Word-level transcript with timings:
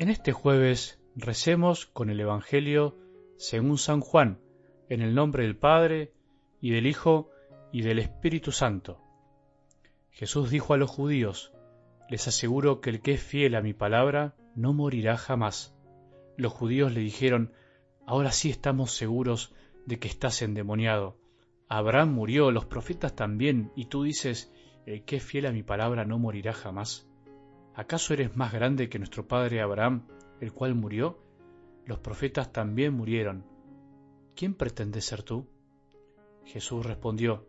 En 0.00 0.10
este 0.10 0.30
jueves 0.30 1.00
recemos 1.16 1.86
con 1.86 2.08
el 2.08 2.20
Evangelio 2.20 2.96
según 3.36 3.78
San 3.78 4.00
Juan, 4.00 4.38
en 4.88 5.02
el 5.02 5.12
nombre 5.12 5.42
del 5.42 5.56
Padre, 5.56 6.12
y 6.60 6.70
del 6.70 6.86
Hijo, 6.86 7.30
y 7.72 7.82
del 7.82 7.98
Espíritu 7.98 8.52
Santo. 8.52 9.00
Jesús 10.12 10.50
dijo 10.50 10.72
a 10.72 10.76
los 10.76 10.88
judíos, 10.88 11.52
les 12.08 12.28
aseguro 12.28 12.80
que 12.80 12.90
el 12.90 13.00
que 13.02 13.14
es 13.14 13.22
fiel 13.24 13.56
a 13.56 13.60
mi 13.60 13.74
palabra 13.74 14.36
no 14.54 14.72
morirá 14.72 15.16
jamás. 15.16 15.74
Los 16.36 16.52
judíos 16.52 16.92
le 16.92 17.00
dijeron, 17.00 17.52
ahora 18.06 18.30
sí 18.30 18.50
estamos 18.50 18.92
seguros 18.92 19.52
de 19.84 19.98
que 19.98 20.06
estás 20.06 20.42
endemoniado. 20.42 21.18
Abraham 21.68 22.12
murió, 22.12 22.52
los 22.52 22.66
profetas 22.66 23.16
también, 23.16 23.72
y 23.74 23.86
tú 23.86 24.04
dices, 24.04 24.52
el 24.86 25.04
que 25.04 25.16
es 25.16 25.24
fiel 25.24 25.46
a 25.46 25.52
mi 25.52 25.64
palabra 25.64 26.04
no 26.04 26.20
morirá 26.20 26.52
jamás. 26.52 27.07
¿Acaso 27.78 28.12
eres 28.12 28.36
más 28.36 28.52
grande 28.52 28.88
que 28.88 28.98
nuestro 28.98 29.28
padre 29.28 29.60
Abraham, 29.60 30.02
el 30.40 30.52
cual 30.52 30.74
murió? 30.74 31.16
Los 31.86 32.00
profetas 32.00 32.52
también 32.52 32.92
murieron. 32.92 33.44
¿Quién 34.34 34.54
pretendes 34.54 35.04
ser 35.04 35.22
tú? 35.22 35.46
Jesús 36.44 36.84
respondió, 36.84 37.46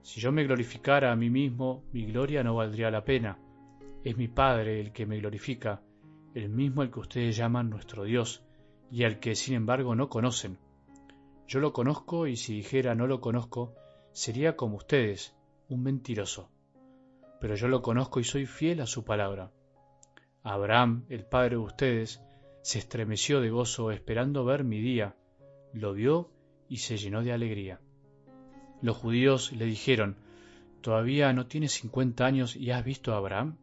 Si 0.00 0.22
yo 0.22 0.32
me 0.32 0.44
glorificara 0.44 1.12
a 1.12 1.16
mí 1.16 1.28
mismo, 1.28 1.84
mi 1.92 2.06
gloria 2.06 2.42
no 2.42 2.54
valdría 2.54 2.90
la 2.90 3.04
pena. 3.04 3.38
Es 4.04 4.16
mi 4.16 4.26
Padre 4.26 4.80
el 4.80 4.90
que 4.90 5.04
me 5.04 5.18
glorifica, 5.18 5.82
el 6.32 6.48
mismo 6.48 6.82
el 6.82 6.90
que 6.90 7.00
ustedes 7.00 7.36
llaman 7.36 7.68
nuestro 7.68 8.04
Dios, 8.04 8.42
y 8.90 9.04
al 9.04 9.20
que 9.20 9.34
sin 9.34 9.54
embargo 9.54 9.94
no 9.94 10.08
conocen. 10.08 10.56
Yo 11.46 11.60
lo 11.60 11.74
conozco 11.74 12.26
y 12.26 12.36
si 12.36 12.54
dijera 12.54 12.94
no 12.94 13.06
lo 13.06 13.20
conozco, 13.20 13.74
sería 14.12 14.56
como 14.56 14.78
ustedes, 14.78 15.36
un 15.68 15.82
mentiroso. 15.82 16.48
Pero 17.38 17.54
yo 17.54 17.68
lo 17.68 17.82
conozco 17.82 18.18
y 18.18 18.24
soy 18.24 18.46
fiel 18.46 18.80
a 18.80 18.86
su 18.86 19.04
palabra. 19.04 19.52
Abraham, 20.42 21.04
el 21.08 21.24
padre 21.24 21.50
de 21.50 21.62
ustedes, 21.62 22.22
se 22.62 22.78
estremeció 22.78 23.40
de 23.40 23.50
gozo 23.50 23.90
esperando 23.90 24.44
ver 24.44 24.64
mi 24.64 24.80
día, 24.80 25.16
lo 25.72 25.92
vio 25.92 26.30
y 26.68 26.78
se 26.78 26.96
llenó 26.96 27.22
de 27.22 27.32
alegría. 27.32 27.80
Los 28.80 28.96
judíos 28.96 29.52
le 29.52 29.64
dijeron, 29.64 30.16
¿Todavía 30.80 31.32
no 31.32 31.46
tienes 31.46 31.72
cincuenta 31.72 32.26
años 32.26 32.54
y 32.54 32.70
has 32.70 32.84
visto 32.84 33.12
a 33.12 33.16
Abraham? 33.16 33.58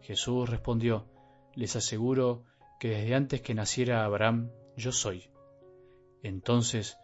Jesús 0.00 0.48
respondió, 0.48 1.06
Les 1.54 1.76
aseguro 1.76 2.44
que 2.80 2.88
desde 2.88 3.14
antes 3.14 3.42
que 3.42 3.54
naciera 3.54 4.04
Abraham 4.04 4.50
yo 4.76 4.92
soy. 4.92 5.30
Entonces 6.22 6.98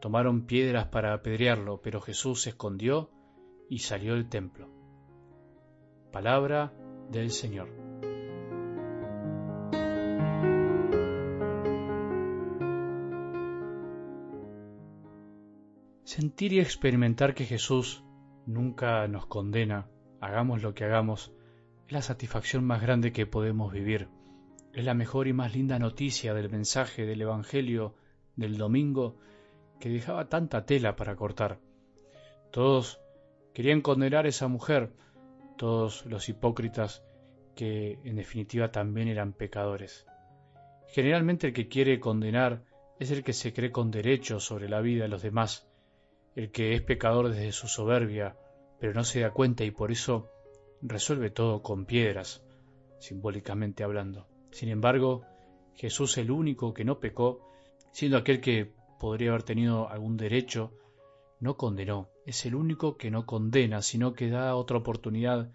tomaron 0.00 0.46
piedras 0.46 0.86
para 0.88 1.12
apedrearlo, 1.14 1.80
pero 1.82 2.00
Jesús 2.00 2.42
se 2.42 2.50
escondió 2.50 3.10
y 3.68 3.78
salió 3.78 4.14
del 4.14 4.28
templo. 4.28 4.68
Palabra 6.12 6.72
del 7.10 7.30
Señor. 7.30 7.83
Sentir 16.16 16.52
y 16.52 16.60
experimentar 16.60 17.34
que 17.34 17.44
Jesús 17.44 18.04
nunca 18.46 19.08
nos 19.08 19.26
condena, 19.26 19.88
hagamos 20.20 20.62
lo 20.62 20.72
que 20.72 20.84
hagamos, 20.84 21.32
es 21.88 21.92
la 21.92 22.02
satisfacción 22.02 22.62
más 22.64 22.80
grande 22.80 23.12
que 23.12 23.26
podemos 23.26 23.72
vivir. 23.72 24.06
Es 24.72 24.84
la 24.84 24.94
mejor 24.94 25.26
y 25.26 25.32
más 25.32 25.56
linda 25.56 25.76
noticia 25.80 26.32
del 26.32 26.50
mensaje 26.50 27.04
del 27.04 27.22
Evangelio 27.22 27.96
del 28.36 28.56
domingo 28.58 29.18
que 29.80 29.88
dejaba 29.88 30.28
tanta 30.28 30.64
tela 30.64 30.94
para 30.94 31.16
cortar. 31.16 31.58
Todos 32.52 33.00
querían 33.52 33.80
condenar 33.80 34.24
a 34.26 34.28
esa 34.28 34.46
mujer, 34.46 34.92
todos 35.58 36.06
los 36.06 36.28
hipócritas 36.28 37.02
que 37.56 37.98
en 38.04 38.14
definitiva 38.14 38.70
también 38.70 39.08
eran 39.08 39.32
pecadores. 39.32 40.06
Generalmente 40.86 41.48
el 41.48 41.52
que 41.52 41.66
quiere 41.66 41.98
condenar 41.98 42.62
es 43.00 43.10
el 43.10 43.24
que 43.24 43.32
se 43.32 43.52
cree 43.52 43.72
con 43.72 43.90
derecho 43.90 44.38
sobre 44.38 44.68
la 44.68 44.80
vida 44.80 45.02
de 45.02 45.08
los 45.08 45.20
demás, 45.22 45.66
el 46.34 46.50
que 46.50 46.74
es 46.74 46.82
pecador 46.82 47.30
desde 47.30 47.52
su 47.52 47.68
soberbia, 47.68 48.36
pero 48.80 48.92
no 48.92 49.04
se 49.04 49.20
da 49.20 49.30
cuenta 49.30 49.64
y 49.64 49.70
por 49.70 49.92
eso 49.92 50.30
resuelve 50.82 51.30
todo 51.30 51.62
con 51.62 51.86
piedras, 51.86 52.42
simbólicamente 52.98 53.84
hablando. 53.84 54.26
Sin 54.50 54.68
embargo, 54.68 55.24
Jesús 55.74 56.18
el 56.18 56.30
único 56.30 56.74
que 56.74 56.84
no 56.84 57.00
pecó, 57.00 57.40
siendo 57.92 58.18
aquel 58.18 58.40
que 58.40 58.72
podría 58.98 59.30
haber 59.30 59.42
tenido 59.42 59.88
algún 59.88 60.16
derecho, 60.16 60.72
no 61.40 61.56
condenó, 61.56 62.08
es 62.26 62.46
el 62.46 62.54
único 62.54 62.96
que 62.96 63.10
no 63.10 63.26
condena, 63.26 63.82
sino 63.82 64.14
que 64.14 64.30
da 64.30 64.54
otra 64.56 64.78
oportunidad 64.78 65.50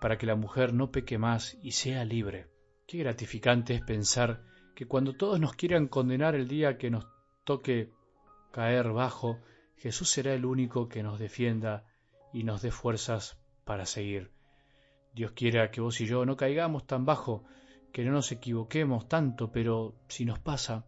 para 0.00 0.18
que 0.18 0.26
la 0.26 0.34
mujer 0.34 0.74
no 0.74 0.90
peque 0.90 1.18
más 1.18 1.56
y 1.62 1.72
sea 1.72 2.04
libre. 2.04 2.48
Qué 2.86 2.98
gratificante 2.98 3.74
es 3.74 3.82
pensar 3.82 4.42
que 4.74 4.86
cuando 4.86 5.14
todos 5.14 5.38
nos 5.40 5.54
quieran 5.54 5.88
condenar 5.88 6.34
el 6.34 6.48
día 6.48 6.76
que 6.76 6.90
nos 6.90 7.06
toque 7.44 7.90
caer 8.50 8.90
bajo, 8.90 9.38
Jesús 9.82 10.10
será 10.10 10.32
el 10.32 10.44
único 10.44 10.88
que 10.88 11.02
nos 11.02 11.18
defienda 11.18 11.84
y 12.32 12.44
nos 12.44 12.62
dé 12.62 12.70
fuerzas 12.70 13.36
para 13.64 13.84
seguir. 13.84 14.30
Dios 15.12 15.32
quiera 15.32 15.72
que 15.72 15.80
vos 15.80 16.00
y 16.00 16.06
yo 16.06 16.24
no 16.24 16.36
caigamos 16.36 16.86
tan 16.86 17.04
bajo, 17.04 17.42
que 17.92 18.04
no 18.04 18.12
nos 18.12 18.30
equivoquemos 18.30 19.08
tanto, 19.08 19.50
pero 19.50 19.96
si 20.06 20.24
nos 20.24 20.38
pasa, 20.38 20.86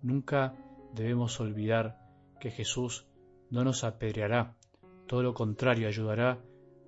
nunca 0.00 0.56
debemos 0.92 1.38
olvidar 1.38 2.00
que 2.40 2.50
Jesús 2.50 3.06
no 3.50 3.62
nos 3.62 3.84
apedreará, 3.84 4.56
todo 5.06 5.22
lo 5.22 5.34
contrario 5.34 5.86
ayudará 5.86 6.40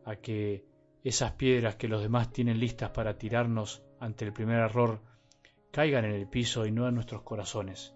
a 0.05 0.17
que 0.17 0.67
esas 1.05 1.35
piedras 1.35 1.77
que 1.77 1.87
los 1.87 2.03
demás 2.03 2.33
tienen 2.33 2.59
listas 2.59 2.91
para 2.91 3.17
tirarnos 3.17 3.85
ante 4.01 4.25
el 4.25 4.33
primer 4.33 4.59
error 4.59 5.03
caigan 5.71 6.05
en 6.05 6.15
el 6.15 6.27
piso 6.27 6.67
y 6.67 6.73
no 6.73 6.89
en 6.89 6.97
nuestros 6.97 7.23
corazones. 7.23 7.95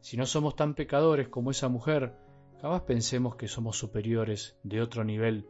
Si 0.00 0.16
no 0.16 0.26
somos 0.26 0.54
tan 0.54 0.74
pecadores 0.74 1.26
como 1.28 1.50
esa 1.50 1.68
mujer, 1.68 2.22
Jamás 2.64 2.80
pensemos 2.84 3.36
que 3.36 3.46
somos 3.46 3.76
superiores 3.76 4.56
de 4.62 4.80
otro 4.80 5.04
nivel, 5.04 5.46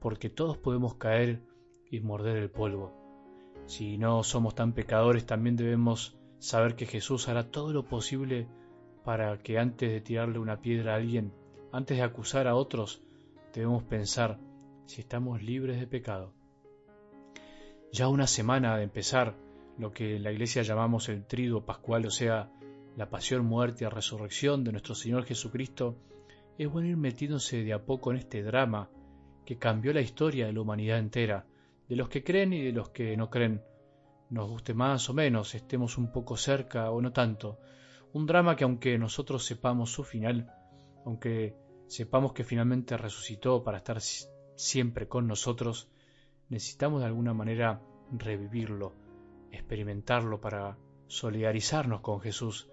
porque 0.00 0.28
todos 0.28 0.58
podemos 0.58 0.96
caer 0.96 1.40
y 1.92 2.00
morder 2.00 2.38
el 2.38 2.50
polvo. 2.50 2.92
Si 3.66 3.98
no 3.98 4.24
somos 4.24 4.56
tan 4.56 4.72
pecadores, 4.72 5.26
también 5.26 5.54
debemos 5.54 6.18
saber 6.40 6.74
que 6.74 6.86
Jesús 6.86 7.28
hará 7.28 7.52
todo 7.52 7.72
lo 7.72 7.84
posible 7.84 8.48
para 9.04 9.38
que 9.38 9.60
antes 9.60 9.88
de 9.88 10.00
tirarle 10.00 10.40
una 10.40 10.60
piedra 10.60 10.94
a 10.94 10.96
alguien, 10.96 11.32
antes 11.70 11.98
de 11.98 12.02
acusar 12.02 12.48
a 12.48 12.56
otros, 12.56 13.00
debemos 13.54 13.84
pensar 13.84 14.40
si 14.86 15.00
estamos 15.00 15.44
libres 15.44 15.78
de 15.78 15.86
pecado. 15.86 16.32
Ya 17.92 18.08
una 18.08 18.26
semana 18.26 18.76
de 18.76 18.82
empezar 18.82 19.36
lo 19.78 19.92
que 19.92 20.16
en 20.16 20.24
la 20.24 20.32
iglesia 20.32 20.62
llamamos 20.62 21.08
el 21.10 21.26
triduo 21.26 21.64
pascual, 21.64 22.06
o 22.06 22.10
sea, 22.10 22.50
la 22.96 23.08
pasión, 23.08 23.46
muerte 23.46 23.84
y 23.84 23.88
resurrección 23.88 24.64
de 24.64 24.72
nuestro 24.72 24.96
Señor 24.96 25.26
Jesucristo, 25.26 25.96
es 26.58 26.70
bueno 26.70 26.88
ir 26.88 26.96
metiéndose 26.96 27.62
de 27.62 27.72
a 27.72 27.84
poco 27.84 28.10
en 28.10 28.18
este 28.18 28.42
drama 28.42 28.88
que 29.44 29.58
cambió 29.58 29.92
la 29.92 30.00
historia 30.00 30.46
de 30.46 30.52
la 30.52 30.60
humanidad 30.60 30.98
entera, 30.98 31.46
de 31.88 31.96
los 31.96 32.08
que 32.08 32.24
creen 32.24 32.52
y 32.52 32.62
de 32.62 32.72
los 32.72 32.90
que 32.90 33.16
no 33.16 33.30
creen, 33.30 33.62
nos 34.30 34.48
guste 34.48 34.74
más 34.74 35.08
o 35.08 35.14
menos, 35.14 35.54
estemos 35.54 35.98
un 35.98 36.10
poco 36.10 36.36
cerca 36.36 36.90
o 36.90 37.00
no 37.00 37.12
tanto, 37.12 37.60
un 38.12 38.26
drama 38.26 38.56
que 38.56 38.64
aunque 38.64 38.98
nosotros 38.98 39.44
sepamos 39.44 39.92
su 39.92 40.02
final, 40.02 40.50
aunque 41.04 41.54
sepamos 41.86 42.32
que 42.32 42.42
finalmente 42.42 42.96
resucitó 42.96 43.62
para 43.62 43.78
estar 43.78 44.00
siempre 44.00 45.06
con 45.06 45.28
nosotros, 45.28 45.88
necesitamos 46.48 47.00
de 47.00 47.06
alguna 47.06 47.34
manera 47.34 47.80
revivirlo, 48.10 48.94
experimentarlo 49.52 50.40
para 50.40 50.76
solidarizarnos 51.06 52.00
con 52.00 52.20
Jesús, 52.20 52.68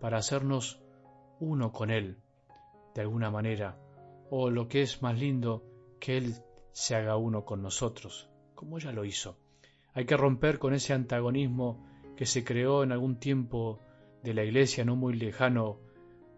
para 0.00 0.18
hacernos 0.18 0.80
uno 1.38 1.70
con 1.72 1.90
Él, 1.90 2.18
de 2.96 3.02
alguna 3.02 3.30
manera, 3.30 3.78
o 4.30 4.48
lo 4.48 4.68
que 4.68 4.80
es 4.80 5.02
más 5.02 5.18
lindo, 5.18 5.62
que 6.00 6.16
Él 6.16 6.34
se 6.72 6.94
haga 6.94 7.18
uno 7.18 7.44
con 7.44 7.60
nosotros, 7.62 8.30
como 8.54 8.78
ya 8.78 8.90
lo 8.90 9.04
hizo. 9.04 9.36
Hay 9.92 10.06
que 10.06 10.16
romper 10.16 10.58
con 10.58 10.72
ese 10.72 10.94
antagonismo 10.94 11.86
que 12.16 12.24
se 12.24 12.42
creó 12.42 12.82
en 12.82 12.92
algún 12.92 13.16
tiempo 13.16 13.80
de 14.22 14.32
la 14.32 14.44
iglesia 14.44 14.86
no 14.86 14.96
muy 14.96 15.14
lejano, 15.14 15.78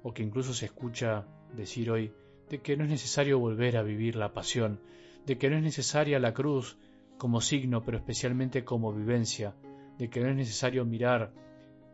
o 0.03 0.13
que 0.13 0.25
incluso 0.25 0.53
se 0.53 0.67
escucha 0.67 1.29
decir 1.55 1.93
hoy, 1.93 2.13
de 2.51 2.61
que 2.61 2.77
no 2.77 2.83
es 2.83 2.91
necesario 2.91 3.39
volver 3.39 3.77
a 3.77 3.83
vivir 3.83 4.17
la 4.17 4.33
pasión, 4.33 4.81
de 5.27 5.39
que 5.39 5.51
no 5.51 5.57
es 5.57 5.63
necesaria 5.63 6.19
la 6.19 6.35
cruz 6.35 6.77
como 7.19 7.41
signo, 7.41 7.85
pero 7.85 7.99
especialmente 7.99 8.65
como 8.65 8.93
vivencia, 8.93 9.55
de 9.97 10.11
que 10.11 10.21
no 10.21 10.29
es 10.29 10.37
necesario 10.37 10.85
mirar 10.85 11.33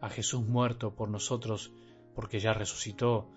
a 0.00 0.08
Jesús 0.08 0.46
muerto 0.46 0.94
por 0.94 1.10
nosotros 1.10 1.72
porque 2.14 2.40
ya 2.40 2.54
resucitó, 2.54 3.28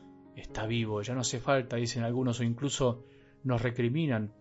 está 0.42 0.66
vivo, 0.66 1.02
ya 1.02 1.16
no 1.16 1.22
hace 1.22 1.40
falta, 1.40 1.76
dicen 1.76 2.04
algunos, 2.04 2.40
o 2.40 2.44
incluso 2.44 3.04
nos 3.44 3.62
recriminan 3.62 4.34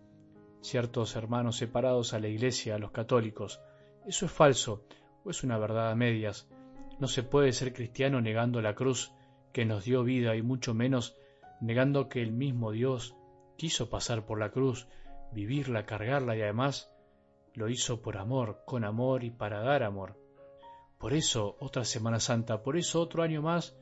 ciertos 0.61 1.15
hermanos 1.15 1.57
separados 1.57 2.13
a 2.13 2.19
la 2.19 2.27
iglesia, 2.27 2.75
a 2.75 2.79
los 2.79 2.91
católicos. 2.91 3.61
Eso 4.05 4.25
es 4.25 4.31
falso, 4.31 4.85
o 5.23 5.31
es 5.31 5.43
una 5.43 5.57
verdad 5.57 5.91
a 5.91 5.95
medias. 5.95 6.47
No 6.99 7.07
se 7.07 7.23
puede 7.23 7.51
ser 7.51 7.73
cristiano 7.73 8.21
negando 8.21 8.61
la 8.61 8.75
cruz 8.75 9.11
que 9.51 9.65
nos 9.65 9.85
dio 9.85 10.03
vida 10.03 10.35
y 10.35 10.41
mucho 10.41 10.73
menos 10.73 11.17
negando 11.61 12.09
que 12.09 12.21
el 12.21 12.31
mismo 12.31 12.71
Dios 12.71 13.15
quiso 13.57 13.89
pasar 13.89 14.25
por 14.25 14.39
la 14.39 14.51
cruz, 14.51 14.87
vivirla, 15.31 15.85
cargarla 15.85 16.35
y 16.35 16.41
además 16.41 16.91
lo 17.53 17.69
hizo 17.69 18.01
por 18.01 18.17
amor, 18.17 18.61
con 18.65 18.83
amor 18.83 19.23
y 19.23 19.31
para 19.31 19.61
dar 19.61 19.81
amor. 19.81 20.15
Por 20.99 21.13
eso 21.13 21.57
otra 21.59 21.85
Semana 21.85 22.19
Santa, 22.19 22.61
por 22.61 22.77
eso 22.77 23.01
otro 23.01 23.23
año 23.23 23.41
más, 23.41 23.75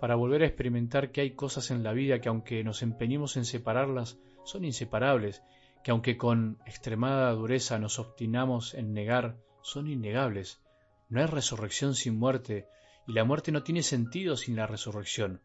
para 0.00 0.14
volver 0.14 0.42
a 0.42 0.46
experimentar 0.46 1.12
que 1.12 1.20
hay 1.20 1.32
cosas 1.32 1.70
en 1.70 1.82
la 1.82 1.92
vida 1.92 2.20
que 2.20 2.28
aunque 2.28 2.64
nos 2.64 2.82
empeñemos 2.82 3.36
en 3.36 3.44
separarlas, 3.44 4.18
son 4.44 4.64
inseparables, 4.64 5.42
que 5.84 5.90
aunque 5.90 6.16
con 6.16 6.58
extremada 6.66 7.30
dureza 7.32 7.78
nos 7.78 7.98
obstinamos 7.98 8.74
en 8.74 8.92
negar, 8.92 9.36
son 9.62 9.88
innegables. 9.88 10.60
No 11.08 11.20
hay 11.20 11.26
resurrección 11.26 11.94
sin 11.94 12.18
muerte, 12.18 12.66
y 13.06 13.12
la 13.12 13.24
muerte 13.24 13.52
no 13.52 13.62
tiene 13.62 13.82
sentido 13.82 14.36
sin 14.36 14.56
la 14.56 14.66
resurrección. 14.66 15.42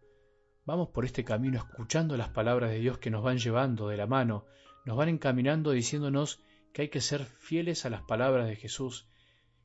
Vamos 0.65 0.89
por 0.89 1.05
este 1.05 1.23
camino 1.23 1.59
escuchando 1.59 2.17
las 2.17 2.29
palabras 2.29 2.71
de 2.71 2.79
Dios 2.79 2.97
que 2.97 3.11
nos 3.11 3.23
van 3.23 3.37
llevando 3.37 3.87
de 3.87 3.97
la 3.97 4.07
mano, 4.07 4.45
nos 4.85 4.97
van 4.97 5.09
encaminando 5.09 5.71
diciéndonos 5.71 6.41
que 6.73 6.83
hay 6.83 6.89
que 6.89 7.01
ser 7.01 7.25
fieles 7.25 7.85
a 7.85 7.89
las 7.89 8.01
palabras 8.03 8.47
de 8.47 8.55
Jesús, 8.55 9.07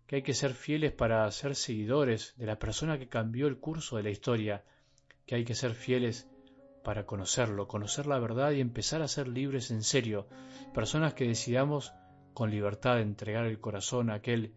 que 0.06 0.16
hay 0.16 0.22
que 0.22 0.34
ser 0.34 0.54
fieles 0.54 0.92
para 0.92 1.30
ser 1.30 1.54
seguidores 1.54 2.34
de 2.36 2.46
la 2.46 2.58
persona 2.58 2.98
que 2.98 3.08
cambió 3.08 3.46
el 3.46 3.58
curso 3.58 3.96
de 3.96 4.02
la 4.02 4.10
historia, 4.10 4.64
que 5.30 5.36
hay 5.36 5.44
que 5.44 5.54
ser 5.54 5.74
fieles 5.74 6.28
para 6.82 7.06
conocerlo, 7.06 7.68
conocer 7.68 8.08
la 8.08 8.18
verdad 8.18 8.50
y 8.50 8.60
empezar 8.60 9.00
a 9.00 9.06
ser 9.06 9.28
libres 9.28 9.70
en 9.70 9.84
serio, 9.84 10.26
personas 10.74 11.14
que 11.14 11.24
decidamos 11.24 11.92
con 12.34 12.50
libertad 12.50 13.00
entregar 13.00 13.46
el 13.46 13.60
corazón 13.60 14.10
a 14.10 14.14
aquel 14.14 14.56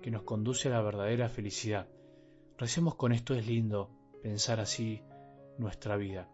que 0.00 0.12
nos 0.12 0.22
conduce 0.22 0.68
a 0.68 0.70
la 0.74 0.80
verdadera 0.80 1.28
felicidad. 1.28 1.88
Recemos 2.56 2.94
con 2.94 3.10
esto, 3.10 3.34
es 3.34 3.48
lindo 3.48 3.90
pensar 4.22 4.60
así 4.60 5.02
nuestra 5.58 5.96
vida. 5.96 6.28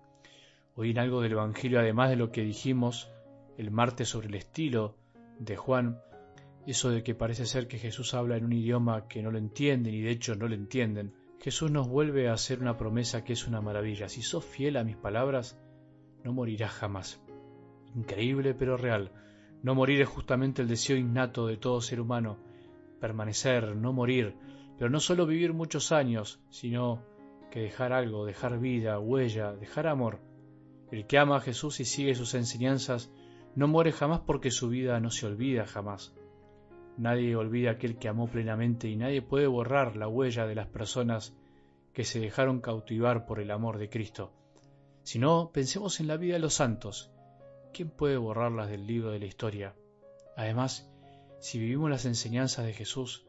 Hoy 0.75 0.90
en 0.90 0.99
algo 0.99 1.23
del 1.23 1.32
Evangelio, 1.32 1.81
además 1.81 2.11
de 2.11 2.17
lo 2.17 2.31
que 2.31 2.43
dijimos 2.43 3.11
el 3.56 3.70
martes 3.70 4.11
sobre 4.11 4.29
el 4.29 4.35
estilo 4.35 4.96
de 5.38 5.56
Juan, 5.56 5.99
eso 6.67 6.90
de 6.90 7.02
que 7.02 7.14
parece 7.14 7.46
ser 7.46 7.69
que 7.69 7.79
Jesús 7.79 8.12
habla 8.12 8.37
en 8.37 8.44
un 8.44 8.52
idioma 8.52 9.08
que 9.08 9.23
no 9.23 9.31
lo 9.31 9.38
entienden 9.38 9.94
y 9.94 10.02
de 10.02 10.11
hecho 10.11 10.37
no 10.37 10.46
lo 10.46 10.55
entienden, 10.55 11.14
Jesús 11.40 11.70
nos 11.70 11.88
vuelve 11.88 12.29
a 12.29 12.32
hacer 12.32 12.61
una 12.61 12.76
promesa 12.76 13.23
que 13.23 13.32
es 13.32 13.46
una 13.46 13.61
maravilla. 13.61 14.08
Si 14.08 14.23
sos 14.23 14.44
fiel 14.44 14.76
a 14.76 14.85
mis 14.85 14.96
palabras, 14.96 15.56
no 16.25 16.32
morirás 16.32 16.73
jamás. 16.73 17.23
Increíble 17.94 18.55
pero 18.55 18.76
real. 18.76 19.12
No 19.62 19.75
morir 19.75 20.00
es 20.00 20.08
justamente 20.08 20.62
el 20.62 20.69
deseo 20.69 20.96
innato 20.96 21.46
de 21.46 21.56
todo 21.56 21.81
ser 21.81 22.00
humano. 22.00 22.38
Permanecer, 23.00 23.76
no 23.76 23.93
morir, 23.93 24.37
pero 24.76 24.90
no 24.90 24.99
solo 24.99 25.26
vivir 25.26 25.52
muchos 25.52 25.93
años, 25.93 26.40
sino 26.50 27.02
que 27.50 27.61
dejar 27.61 27.93
algo, 27.93 28.26
dejar 28.26 28.58
vida, 28.58 28.99
huella, 28.99 29.52
dejar 29.52 29.87
amor. 29.87 30.20
El 30.90 31.06
que 31.06 31.19
ama 31.19 31.37
a 31.37 31.40
Jesús 31.40 31.81
y 31.81 31.85
sigue 31.85 32.14
sus 32.14 32.35
enseñanzas 32.35 33.12
no 33.55 33.69
muere 33.69 33.93
jamás 33.93 34.20
porque 34.20 34.50
su 34.50 34.69
vida 34.69 35.00
no 35.00 35.11
se 35.11 35.26
olvida 35.26 35.67
jamás. 35.67 36.14
Nadie 36.98 37.36
olvida 37.36 37.70
aquel 37.70 37.96
que 37.96 38.08
amó 38.08 38.26
plenamente 38.26 38.88
y 38.88 38.96
nadie 38.96 39.22
puede 39.22 39.46
borrar 39.46 39.94
la 39.96 40.08
huella 40.08 40.48
de 40.48 40.56
las 40.56 40.66
personas 40.66 41.32
que 41.92 42.02
se 42.02 42.18
dejaron 42.18 42.60
cautivar 42.60 43.24
por 43.24 43.38
el 43.38 43.52
amor 43.52 43.78
de 43.78 43.88
Cristo. 43.88 44.32
Si 45.04 45.20
no, 45.20 45.52
pensemos 45.52 46.00
en 46.00 46.08
la 46.08 46.16
vida 46.16 46.34
de 46.34 46.40
los 46.40 46.54
santos. 46.54 47.12
¿Quién 47.72 47.88
puede 47.88 48.16
borrarlas 48.16 48.68
del 48.68 48.84
libro 48.84 49.12
de 49.12 49.20
la 49.20 49.26
historia? 49.26 49.76
Además, 50.36 50.90
si 51.38 51.60
vivimos 51.60 51.88
las 51.88 52.04
enseñanzas 52.04 52.66
de 52.66 52.72
Jesús, 52.72 53.24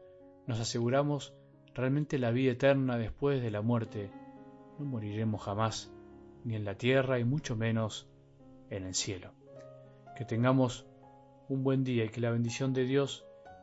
nos 0.48 0.58
aseguramos 0.58 1.32
realmente 1.72 2.18
la 2.18 2.32
vida 2.32 2.50
eterna 2.50 2.98
después 2.98 3.40
de 3.40 3.52
la 3.52 3.62
muerte. 3.62 4.10
No 4.80 4.84
moriremos 4.84 5.42
jamás, 5.42 5.92
ni 6.42 6.56
en 6.56 6.64
la 6.64 6.74
tierra 6.74 7.20
y 7.20 7.24
mucho 7.24 7.54
menos 7.54 8.08
en 8.68 8.82
el 8.82 8.94
cielo. 8.94 9.32
Que 10.16 10.24
tengamos 10.24 10.88
un 11.48 11.62
buen 11.62 11.84
día 11.84 12.04
y 12.04 12.08
que 12.08 12.20
la 12.20 12.32
bendición 12.32 12.72
de 12.72 12.84
Dios 12.84 13.29